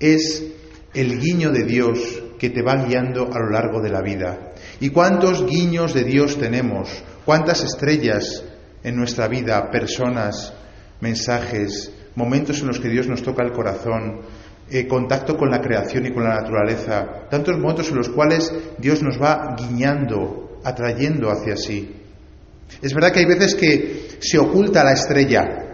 es 0.00 0.44
el 0.94 1.20
guiño 1.20 1.50
de 1.50 1.64
Dios 1.64 2.22
que 2.38 2.50
te 2.50 2.62
va 2.62 2.84
guiando 2.84 3.30
a 3.32 3.38
lo 3.38 3.50
largo 3.50 3.80
de 3.80 3.90
la 3.90 4.02
vida. 4.02 4.52
¿Y 4.80 4.88
cuántos 4.88 5.46
guiños 5.46 5.94
de 5.94 6.04
Dios 6.04 6.38
tenemos? 6.38 7.04
¿Cuántas 7.24 7.62
estrellas 7.62 8.42
en 8.82 8.96
nuestra 8.96 9.28
vida, 9.28 9.70
personas, 9.70 10.54
mensajes, 11.00 11.92
momentos 12.14 12.60
en 12.60 12.68
los 12.68 12.80
que 12.80 12.88
Dios 12.88 13.06
nos 13.06 13.22
toca 13.22 13.44
el 13.44 13.52
corazón, 13.52 14.20
eh, 14.70 14.86
contacto 14.86 15.36
con 15.36 15.50
la 15.50 15.60
creación 15.60 16.06
y 16.06 16.12
con 16.12 16.24
la 16.24 16.40
naturaleza, 16.40 17.26
tantos 17.30 17.58
momentos 17.58 17.88
en 17.90 17.96
los 17.96 18.08
cuales 18.08 18.52
Dios 18.78 19.02
nos 19.02 19.20
va 19.20 19.54
guiñando, 19.58 20.60
atrayendo 20.64 21.30
hacia 21.30 21.56
sí. 21.56 21.96
Es 22.80 22.94
verdad 22.94 23.12
que 23.12 23.20
hay 23.20 23.26
veces 23.26 23.54
que 23.54 24.10
se 24.20 24.38
oculta 24.38 24.84
la 24.84 24.92
estrella 24.92 25.70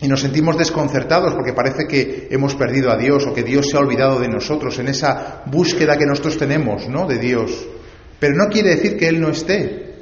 y 0.00 0.08
nos 0.08 0.20
sentimos 0.20 0.58
desconcertados 0.58 1.34
porque 1.34 1.54
parece 1.54 1.86
que 1.86 2.28
hemos 2.30 2.54
perdido 2.54 2.90
a 2.90 2.98
Dios 2.98 3.26
o 3.26 3.32
que 3.32 3.42
Dios 3.42 3.70
se 3.70 3.76
ha 3.76 3.80
olvidado 3.80 4.20
de 4.20 4.28
nosotros 4.28 4.78
en 4.78 4.88
esa 4.88 5.42
búsqueda 5.46 5.96
que 5.96 6.04
nosotros 6.04 6.36
tenemos, 6.36 6.88
¿no? 6.88 7.06
De 7.06 7.18
Dios. 7.18 7.66
Pero 8.20 8.34
no 8.34 8.48
quiere 8.50 8.76
decir 8.76 8.98
que 8.98 9.08
Él 9.08 9.20
no 9.20 9.30
esté. 9.30 9.94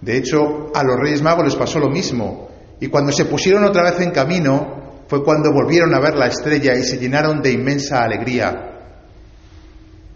De 0.00 0.16
hecho, 0.16 0.70
a 0.74 0.84
los 0.84 0.96
Reyes 0.96 1.22
Magos 1.22 1.44
les 1.44 1.56
pasó 1.56 1.80
lo 1.80 1.90
mismo. 1.90 2.48
Y 2.80 2.88
cuando 2.88 3.10
se 3.10 3.24
pusieron 3.24 3.64
otra 3.64 3.82
vez 3.82 4.00
en 4.00 4.10
camino, 4.10 4.83
fue 5.06 5.22
cuando 5.22 5.52
volvieron 5.52 5.94
a 5.94 6.00
ver 6.00 6.14
la 6.14 6.26
estrella 6.26 6.74
y 6.74 6.82
se 6.82 6.98
llenaron 6.98 7.42
de 7.42 7.52
inmensa 7.52 8.02
alegría. 8.02 8.70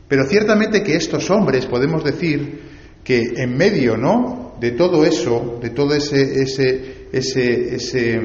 Pero 0.08 0.24
ciertamente 0.24 0.82
que 0.82 0.96
estos 0.96 1.30
hombres 1.30 1.66
podemos 1.66 2.02
decir 2.02 2.60
que 3.04 3.34
en 3.36 3.56
medio, 3.56 3.96
¿no? 3.96 4.54
De 4.58 4.72
todo 4.72 5.04
eso, 5.04 5.58
de 5.62 5.70
todo 5.70 5.94
ese, 5.94 6.42
ese, 6.42 7.08
ese, 7.12 7.74
ese, 7.74 8.20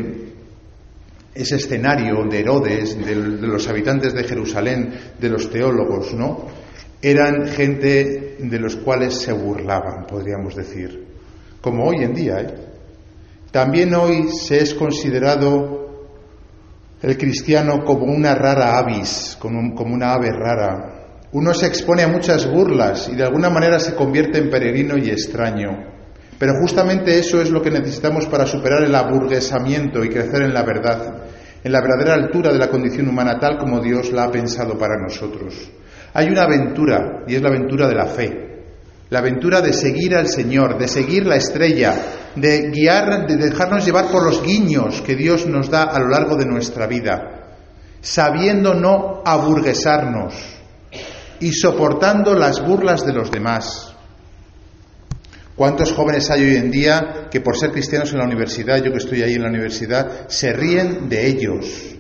escenario 1.36 2.26
de 2.30 2.40
Herodes, 2.40 2.98
de, 2.98 3.16
de, 3.16 3.48
los 3.48 3.68
habitantes 3.68 4.14
de 4.14 4.24
Jerusalén, 4.24 4.94
de 5.20 5.30
los 5.30 5.52
teólogos, 5.52 6.14
¿no? 6.14 6.48
Eran 7.02 7.48
gente 7.48 8.38
de 8.40 8.60
los 8.60 8.78
cuales 8.78 9.16
se 9.16 9.34
burlaban, 9.34 10.08
podríamos 10.08 10.56
decir, 10.56 11.06
como 11.62 11.86
hoy 11.86 12.04
en 12.04 12.14
día. 12.14 12.40
¿eh? 12.40 12.54
También 13.52 13.94
hoy 13.94 14.30
se 14.30 14.60
es 14.60 14.74
considerado 14.74 15.83
el 17.04 17.18
cristiano 17.18 17.84
como 17.84 18.06
una 18.06 18.34
rara 18.34 18.78
avis, 18.78 19.36
como, 19.38 19.60
una 19.60 20.14
ave 20.14 20.32
rara. 20.32 21.28
Uno 21.34 21.54
se 21.54 21.68
expone 21.68 22.02
a 22.02 22.08
muchas 22.08 22.50
burlas 22.50 23.10
y 23.12 23.16
de 23.16 23.24
alguna 23.24 23.50
manera 23.50 23.78
se 23.78 23.94
convierte 23.94 24.38
en 24.38 24.50
peregrino 24.50 24.98
y 24.98 25.10
extraño. 25.10 25.84
Pero 26.40 26.54
justamente 26.62 27.20
eso 27.20 27.42
es 27.42 27.52
lo 27.52 27.62
que 27.62 27.72
necesitamos 27.72 28.28
para 28.28 28.46
superar 28.46 28.84
el 28.84 28.96
aburguesamiento 28.96 30.02
y 30.04 30.10
crecer 30.10 30.44
en 30.44 30.54
la 30.54 30.64
verdad, 30.64 31.26
en 31.62 31.72
la 31.74 31.82
verdadera 31.82 32.14
altura 32.14 32.54
de 32.54 32.60
la 32.60 32.70
condición 32.70 33.10
humana 33.10 33.38
tal 33.38 33.58
como 33.58 33.82
Dios 33.82 34.14
la 34.14 34.24
ha 34.24 34.32
pensado 34.32 34.78
para 34.78 34.96
nosotros. 34.98 35.72
Hay 36.14 36.30
una 36.30 36.44
aventura 36.44 37.26
y 37.28 37.36
es 37.36 37.42
la 37.42 37.50
aventura 37.50 37.90
de 37.90 37.96
la 37.96 38.06
fe, 38.06 38.53
la 39.14 39.20
aventura 39.20 39.62
de 39.62 39.74
seguir 39.74 40.16
al 40.16 40.28
Señor, 40.28 40.80
de 40.80 40.88
seguir 40.88 41.28
la 41.28 41.36
estrella, 41.36 41.94
de 42.36 42.72
guiar, 42.72 43.28
de 43.28 43.38
dejarnos 43.38 43.86
llevar 43.86 44.08
por 44.08 44.24
los 44.24 44.42
guiños 44.42 45.04
que 45.04 45.16
Dios 45.16 45.46
nos 45.46 45.70
da 45.70 45.84
a 45.84 46.00
lo 46.00 46.10
largo 46.10 46.36
de 46.36 46.48
nuestra 46.48 46.88
vida, 46.88 47.60
sabiendo 48.02 48.74
no 48.74 49.22
aburguesarnos 49.24 50.34
y 51.40 51.52
soportando 51.52 52.34
las 52.34 52.66
burlas 52.66 53.06
de 53.06 53.14
los 53.14 53.30
demás. 53.30 53.94
¿Cuántos 55.56 55.94
jóvenes 55.94 56.32
hay 56.32 56.46
hoy 56.46 56.56
en 56.56 56.72
día 56.72 57.28
que 57.30 57.40
por 57.40 57.56
ser 57.56 57.72
cristianos 57.72 58.14
en 58.14 58.18
la 58.18 58.26
universidad, 58.26 58.78
yo 58.78 58.92
que 58.92 58.98
estoy 58.98 59.22
ahí 59.22 59.36
en 59.36 59.44
la 59.44 59.50
universidad, 59.50 60.28
se 60.28 60.54
ríen 60.54 61.08
de 61.08 61.28
ellos? 61.28 61.98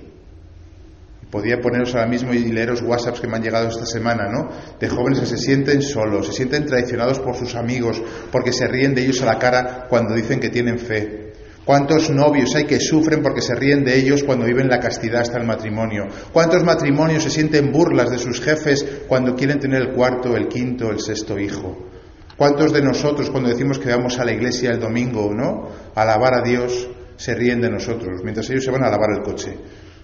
Podía 1.33 1.59
poneros 1.59 1.95
ahora 1.95 2.05
mismo 2.05 2.31
y 2.31 2.51
leeros 2.51 2.83
WhatsApps 2.83 3.19
que 3.19 3.27
me 3.27 3.37
han 3.37 3.41
llegado 3.41 3.67
esta 3.67 3.87
semana, 3.87 4.29
¿no? 4.29 4.49
De 4.79 4.87
jóvenes 4.87 5.19
que 5.19 5.25
se 5.25 5.39
sienten 5.39 5.81
solos, 5.81 6.27
se 6.27 6.33
sienten 6.33 6.67
traicionados 6.67 7.19
por 7.19 7.35
sus 7.35 7.55
amigos, 7.55 7.99
porque 8.31 8.53
se 8.53 8.67
ríen 8.67 8.93
de 8.93 9.01
ellos 9.01 9.19
a 9.23 9.25
la 9.25 9.39
cara 9.39 9.87
cuando 9.89 10.13
dicen 10.13 10.39
que 10.39 10.49
tienen 10.49 10.77
fe. 10.77 11.33
¿Cuántos 11.65 12.11
novios 12.11 12.53
hay 12.53 12.65
que 12.65 12.79
sufren 12.79 13.23
porque 13.23 13.41
se 13.41 13.55
ríen 13.55 13.83
de 13.83 13.97
ellos 13.97 14.23
cuando 14.23 14.45
viven 14.45 14.69
la 14.69 14.79
castidad 14.79 15.21
hasta 15.21 15.39
el 15.39 15.47
matrimonio? 15.47 16.05
¿Cuántos 16.31 16.63
matrimonios 16.63 17.23
se 17.23 17.31
sienten 17.31 17.71
burlas 17.71 18.11
de 18.11 18.19
sus 18.19 18.39
jefes 18.39 18.85
cuando 19.07 19.35
quieren 19.35 19.57
tener 19.57 19.81
el 19.81 19.93
cuarto, 19.95 20.37
el 20.37 20.47
quinto, 20.47 20.91
el 20.91 20.99
sexto 20.99 21.39
hijo? 21.39 21.89
¿Cuántos 22.37 22.71
de 22.71 22.83
nosotros 22.83 23.31
cuando 23.31 23.49
decimos 23.49 23.79
que 23.79 23.89
vamos 23.89 24.19
a 24.19 24.25
la 24.25 24.33
iglesia 24.33 24.69
el 24.69 24.79
domingo, 24.79 25.33
¿no? 25.33 25.67
A 25.95 26.03
alabar 26.03 26.35
a 26.35 26.43
Dios, 26.43 26.87
se 27.15 27.33
ríen 27.33 27.59
de 27.59 27.71
nosotros, 27.71 28.21
mientras 28.23 28.47
ellos 28.51 28.65
se 28.65 28.69
van 28.69 28.83
a 28.83 28.91
lavar 28.91 29.09
el 29.17 29.23
coche? 29.23 29.57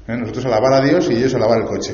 ¿Eh? 0.10 0.18
Nosotros 0.18 0.46
alabar 0.46 0.74
a 0.74 0.82
Dios 0.82 1.08
y 1.12 1.14
ellos 1.14 1.36
alabar 1.36 1.60
el 1.60 1.66
coche. 1.66 1.94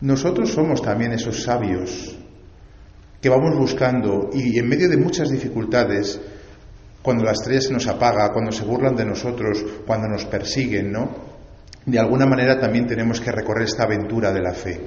Nosotros 0.00 0.50
somos 0.50 0.80
también 0.80 1.12
esos 1.12 1.42
sabios 1.42 2.16
que 3.20 3.28
vamos 3.28 3.54
buscando 3.56 4.30
y 4.32 4.58
en 4.58 4.68
medio 4.68 4.88
de 4.88 4.96
muchas 4.96 5.28
dificultades, 5.30 6.18
cuando 7.02 7.24
la 7.24 7.32
estrella 7.32 7.60
se 7.60 7.72
nos 7.72 7.86
apaga, 7.88 8.32
cuando 8.32 8.52
se 8.52 8.64
burlan 8.64 8.96
de 8.96 9.04
nosotros, 9.04 9.62
cuando 9.86 10.08
nos 10.08 10.24
persiguen, 10.24 10.92
¿no? 10.92 11.10
De 11.84 11.98
alguna 11.98 12.26
manera 12.26 12.58
también 12.58 12.86
tenemos 12.86 13.20
que 13.20 13.30
recorrer 13.30 13.64
esta 13.64 13.84
aventura 13.84 14.32
de 14.32 14.40
la 14.40 14.52
fe. 14.52 14.80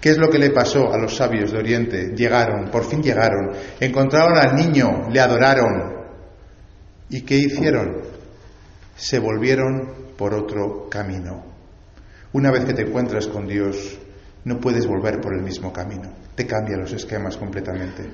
¿Qué 0.00 0.10
es 0.10 0.18
lo 0.18 0.28
que 0.28 0.38
le 0.38 0.50
pasó 0.50 0.92
a 0.92 0.98
los 0.98 1.16
sabios 1.16 1.50
de 1.50 1.58
Oriente? 1.58 2.12
Llegaron, 2.14 2.70
por 2.70 2.84
fin 2.84 3.02
llegaron, 3.02 3.52
encontraron 3.80 4.36
al 4.36 4.54
niño, 4.54 5.08
le 5.10 5.20
adoraron. 5.20 5.94
¿Y 7.08 7.22
qué 7.22 7.36
hicieron? 7.36 8.13
Se 8.96 9.18
volvieron 9.18 10.14
por 10.16 10.34
otro 10.34 10.88
camino. 10.88 11.44
Una 12.32 12.50
vez 12.50 12.64
que 12.64 12.74
te 12.74 12.82
encuentras 12.82 13.26
con 13.26 13.46
Dios, 13.46 13.98
no 14.44 14.60
puedes 14.60 14.86
volver 14.86 15.20
por 15.20 15.34
el 15.34 15.42
mismo 15.42 15.72
camino. 15.72 16.12
Te 16.34 16.46
cambia 16.46 16.76
los 16.76 16.92
esquemas 16.92 17.36
completamente. 17.36 18.04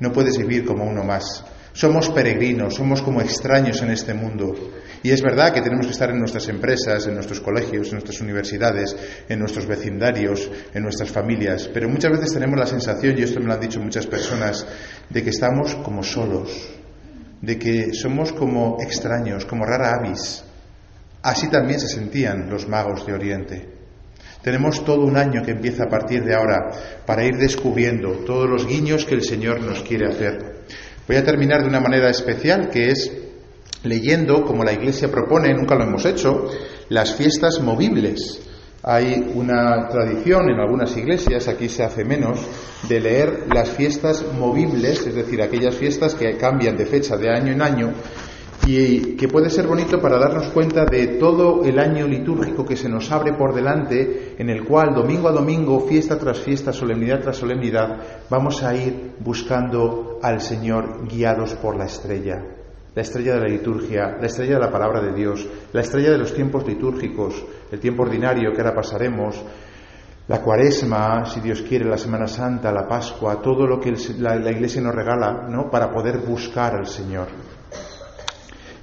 No 0.00 0.12
puedes 0.12 0.38
vivir 0.38 0.64
como 0.64 0.84
uno 0.84 1.02
más. 1.02 1.44
Somos 1.72 2.10
peregrinos, 2.10 2.74
somos 2.74 3.02
como 3.02 3.20
extraños 3.20 3.82
en 3.82 3.90
este 3.90 4.14
mundo. 4.14 4.54
Y 5.02 5.10
es 5.10 5.22
verdad 5.22 5.52
que 5.52 5.62
tenemos 5.62 5.86
que 5.86 5.92
estar 5.92 6.10
en 6.10 6.18
nuestras 6.18 6.48
empresas, 6.48 7.06
en 7.06 7.14
nuestros 7.14 7.40
colegios, 7.40 7.88
en 7.88 7.94
nuestras 7.94 8.20
universidades, 8.20 8.96
en 9.28 9.38
nuestros 9.38 9.66
vecindarios, 9.66 10.50
en 10.74 10.82
nuestras 10.82 11.10
familias. 11.10 11.68
Pero 11.72 11.88
muchas 11.88 12.12
veces 12.12 12.32
tenemos 12.32 12.58
la 12.58 12.66
sensación, 12.66 13.18
y 13.18 13.22
esto 13.22 13.40
me 13.40 13.46
lo 13.46 13.54
han 13.54 13.60
dicho 13.60 13.80
muchas 13.80 14.06
personas, 14.06 14.66
de 15.08 15.22
que 15.22 15.30
estamos 15.30 15.74
como 15.76 16.02
solos, 16.02 16.79
de 17.40 17.58
que 17.58 17.94
somos 17.94 18.32
como 18.32 18.78
extraños, 18.80 19.44
como 19.46 19.64
rara 19.64 19.94
avis. 19.94 20.44
Así 21.22 21.48
también 21.48 21.80
se 21.80 21.88
sentían 21.88 22.48
los 22.50 22.68
magos 22.68 23.06
de 23.06 23.12
Oriente. 23.12 23.68
Tenemos 24.42 24.84
todo 24.84 25.04
un 25.04 25.16
año 25.16 25.42
que 25.42 25.50
empieza 25.50 25.84
a 25.84 25.88
partir 25.88 26.24
de 26.24 26.34
ahora 26.34 26.70
para 27.04 27.24
ir 27.24 27.36
descubriendo 27.36 28.10
todos 28.24 28.48
los 28.48 28.66
guiños 28.66 29.04
que 29.04 29.14
el 29.14 29.22
Señor 29.22 29.60
nos 29.60 29.82
quiere 29.82 30.08
hacer. 30.08 30.64
Voy 31.06 31.16
a 31.16 31.24
terminar 31.24 31.62
de 31.62 31.68
una 31.68 31.80
manera 31.80 32.08
especial 32.08 32.70
que 32.70 32.90
es 32.90 33.10
leyendo, 33.82 34.44
como 34.44 34.64
la 34.64 34.72
Iglesia 34.72 35.10
propone, 35.10 35.52
nunca 35.52 35.74
lo 35.74 35.84
hemos 35.84 36.04
hecho, 36.06 36.48
las 36.88 37.14
fiestas 37.14 37.60
movibles. 37.60 38.40
Hay 38.82 39.32
una 39.34 39.88
tradición 39.88 40.48
en 40.48 40.58
algunas 40.58 40.96
iglesias, 40.96 41.48
aquí 41.48 41.68
se 41.68 41.84
hace 41.84 42.04
menos, 42.04 42.40
de 42.88 43.00
leer 43.00 43.44
las 43.52 43.70
fiestas 43.70 44.24
movibles, 44.38 45.06
es 45.06 45.14
decir, 45.14 45.42
aquellas 45.42 45.74
fiestas 45.74 46.14
que 46.14 46.36
cambian 46.38 46.76
de 46.76 46.86
fecha 46.86 47.16
de 47.16 47.30
año 47.30 47.52
en 47.52 47.60
año 47.60 47.92
y 48.66 49.16
que 49.16 49.28
puede 49.28 49.50
ser 49.50 49.66
bonito 49.66 50.00
para 50.00 50.18
darnos 50.18 50.48
cuenta 50.48 50.84
de 50.84 51.18
todo 51.18 51.64
el 51.64 51.78
año 51.78 52.06
litúrgico 52.06 52.64
que 52.64 52.76
se 52.76 52.88
nos 52.88 53.10
abre 53.10 53.32
por 53.32 53.54
delante, 53.54 54.34
en 54.38 54.50
el 54.50 54.64
cual 54.64 54.94
domingo 54.94 55.28
a 55.28 55.32
domingo, 55.32 55.80
fiesta 55.86 56.18
tras 56.18 56.38
fiesta, 56.38 56.72
solemnidad 56.72 57.20
tras 57.20 57.36
solemnidad, 57.36 57.98
vamos 58.28 58.62
a 58.62 58.74
ir 58.74 59.12
buscando 59.20 60.18
al 60.22 60.40
Señor 60.40 61.06
guiados 61.08 61.54
por 61.54 61.76
la 61.76 61.86
estrella, 61.86 62.42
la 62.94 63.02
estrella 63.02 63.34
de 63.34 63.40
la 63.40 63.48
liturgia, 63.48 64.16
la 64.20 64.26
estrella 64.26 64.54
de 64.54 64.60
la 64.60 64.70
palabra 64.70 65.00
de 65.00 65.12
Dios, 65.12 65.46
la 65.72 65.80
estrella 65.80 66.10
de 66.10 66.18
los 66.18 66.34
tiempos 66.34 66.66
litúrgicos, 66.66 67.44
el 67.70 67.78
tiempo 67.78 68.02
ordinario 68.02 68.52
que 68.52 68.60
ahora 68.60 68.74
pasaremos, 68.74 69.42
la 70.30 70.40
cuaresma, 70.40 71.24
si 71.26 71.40
Dios 71.40 71.62
quiere, 71.62 71.84
la 71.84 71.98
Semana 71.98 72.28
Santa, 72.28 72.70
la 72.72 72.86
Pascua, 72.86 73.42
todo 73.42 73.66
lo 73.66 73.80
que 73.80 73.92
la, 74.18 74.36
Iglesia 74.36 74.80
nos 74.80 74.94
regala, 74.94 75.48
¿no? 75.48 75.68
Para 75.68 75.90
poder 75.90 76.18
buscar 76.18 76.76
al 76.76 76.86
Señor. 76.86 77.26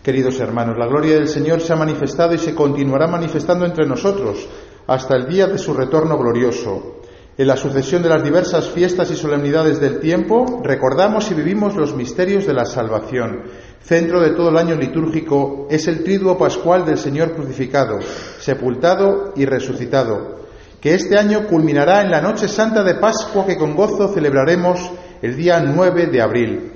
Queridos 0.04 0.40
hermanos, 0.42 0.78
la 0.78 0.88
gloria 0.88 1.16
del 1.16 1.28
Señor 1.28 1.62
se 1.62 1.72
ha 1.72 1.78
manifestado 1.78 2.34
y 2.34 2.38
se 2.38 2.54
continuará 2.54 3.08
manifestando 3.08 3.66
entre 3.66 3.86
nosotros 3.86 4.48
hasta 4.88 5.16
el 5.16 5.28
día 5.28 5.48
de 5.48 5.58
su 5.58 5.74
retorno 5.74 6.18
glorioso. 6.18 6.98
En 7.38 7.48
la 7.48 7.56
sucesión 7.56 8.02
de 8.02 8.10
las 8.10 8.24
diversas 8.24 8.70
fiestas 8.70 9.12
y 9.12 9.16
solemnidades 9.16 9.80
del 9.80 10.00
tiempo, 10.00 10.62
recordamos 10.64 11.30
y 11.30 11.36
vivimos 11.36 11.76
los 11.76 11.96
misterios 11.96 12.48
de 12.48 12.54
la 12.54 12.65
salvación. 12.65 13.43
Centro 13.88 14.19
de 14.19 14.32
todo 14.32 14.50
el 14.50 14.58
año 14.58 14.76
litúrgico 14.76 15.65
es 15.69 15.88
el 15.88 16.04
triduo 16.04 16.38
pascual 16.38 16.86
del 16.86 16.97
Señor 16.97 17.32
crucificado, 17.32 18.00
sepultado 18.38 19.32
y 19.38 19.45
resucitado, 19.45 20.41
que 20.82 20.93
este 20.93 21.17
año 21.17 21.47
culminará 21.47 22.02
en 22.02 22.12
la 22.12 22.19
noche 22.19 22.50
santa 22.50 22.84
de 22.84 22.95
Pascua 22.95 23.45
que 23.45 23.56
con 23.56 23.78
gozo 23.78 24.10
celebraremos 24.13 24.91
el 25.21 25.38
día 25.38 25.62
9 25.62 26.08
de 26.08 26.21
abril. 26.21 26.73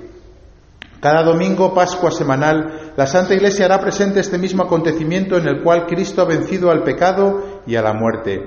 Cada 1.02 1.22
domingo, 1.22 1.74
Pascua 1.74 2.10
semanal, 2.10 2.92
la 2.96 3.06
Santa 3.06 3.34
Iglesia 3.34 3.66
hará 3.66 3.78
presente 3.78 4.20
este 4.20 4.38
mismo 4.38 4.62
acontecimiento 4.62 5.36
en 5.36 5.46
el 5.48 5.62
cual 5.62 5.84
Cristo 5.84 6.22
ha 6.22 6.24
vencido 6.24 6.70
al 6.70 6.82
pecado 6.82 7.60
y 7.66 7.76
a 7.76 7.82
la 7.82 7.92
muerte. 7.92 8.40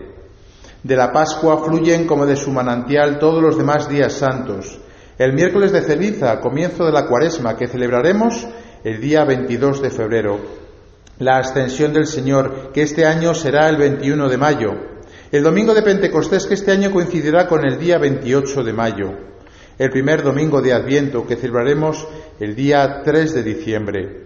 De 0.82 0.96
la 0.96 1.12
Pascua 1.12 1.64
fluyen 1.64 2.08
como 2.08 2.26
de 2.26 2.36
su 2.36 2.50
manantial 2.52 3.20
todos 3.20 3.44
los 3.44 3.60
demás 3.60 3.88
días 3.88 4.14
santos. 4.14 4.80
El 5.18 5.34
miércoles 5.34 5.72
de 5.72 5.82
ceniza, 5.82 6.40
comienzo 6.42 6.86
de 6.86 6.92
la 6.92 7.08
cuaresma, 7.08 7.56
que 7.56 7.68
celebraremos 7.68 8.48
el 8.84 9.00
día 9.00 9.24
22 9.24 9.82
de 9.82 9.90
febrero. 9.90 10.40
La 11.20 11.38
ascensión 11.38 11.94
del 11.94 12.08
Señor, 12.08 12.72
que 12.74 12.82
este 12.82 13.06
año 13.06 13.34
será 13.34 13.70
el 13.70 13.78
21 13.78 14.28
de 14.28 14.38
mayo. 14.38 14.72
El 15.32 15.44
domingo 15.44 15.74
de 15.74 15.82
Pentecostés, 15.82 16.46
que 16.46 16.54
este 16.56 16.72
año 16.72 16.92
coincidirá 16.92 17.48
con 17.48 17.66
el 17.66 17.80
día 17.80 17.98
28 17.98 18.64
de 18.64 18.74
mayo 18.74 19.36
el 19.78 19.90
primer 19.90 20.24
domingo 20.24 20.62
de 20.62 20.74
Adviento 20.74 21.28
que 21.28 21.36
celebraremos 21.36 22.08
el 22.40 22.56
día 22.56 23.02
3 23.04 23.34
de 23.34 23.44
diciembre. 23.44 24.26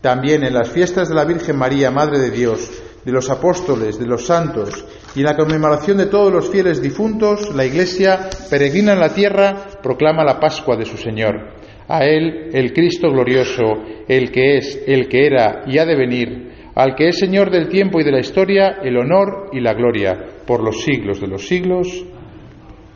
También 0.00 0.44
en 0.44 0.54
las 0.54 0.68
fiestas 0.68 1.08
de 1.08 1.14
la 1.14 1.24
Virgen 1.24 1.56
María, 1.56 1.90
Madre 1.90 2.18
de 2.18 2.30
Dios, 2.30 2.70
de 3.04 3.12
los 3.12 3.30
apóstoles, 3.30 3.98
de 3.98 4.06
los 4.06 4.26
santos 4.26 4.84
y 5.14 5.20
en 5.20 5.26
la 5.26 5.36
conmemoración 5.36 5.96
de 5.96 6.06
todos 6.06 6.32
los 6.32 6.50
fieles 6.50 6.82
difuntos, 6.82 7.54
la 7.54 7.64
Iglesia, 7.64 8.28
peregrina 8.50 8.92
en 8.92 9.00
la 9.00 9.14
tierra, 9.14 9.69
proclama 9.82 10.24
la 10.24 10.38
Pascua 10.38 10.76
de 10.76 10.84
su 10.84 10.96
Señor. 10.96 11.54
A 11.88 12.04
Él, 12.04 12.50
el 12.52 12.72
Cristo 12.72 13.10
glorioso, 13.10 13.82
el 14.06 14.30
que 14.30 14.58
es, 14.58 14.84
el 14.86 15.08
que 15.08 15.26
era 15.26 15.64
y 15.66 15.78
ha 15.78 15.84
de 15.84 15.96
venir, 15.96 16.50
al 16.74 16.94
que 16.94 17.08
es 17.08 17.18
Señor 17.18 17.50
del 17.50 17.68
tiempo 17.68 18.00
y 18.00 18.04
de 18.04 18.12
la 18.12 18.20
historia, 18.20 18.78
el 18.82 18.96
honor 18.96 19.50
y 19.52 19.60
la 19.60 19.74
gloria, 19.74 20.16
por 20.46 20.62
los 20.62 20.82
siglos 20.82 21.20
de 21.20 21.26
los 21.26 21.46
siglos. 21.46 22.06